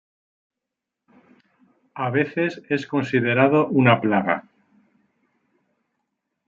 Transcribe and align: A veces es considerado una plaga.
A 1.93 2.09
veces 2.09 2.63
es 2.69 2.87
considerado 2.87 3.67
una 3.67 4.01
plaga. 4.01 4.45